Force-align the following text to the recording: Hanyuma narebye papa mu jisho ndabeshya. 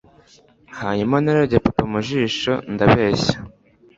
Hanyuma 0.79 1.15
narebye 1.23 1.57
papa 1.65 1.83
mu 1.91 1.99
jisho 2.07 2.53
ndabeshya. 2.73 3.37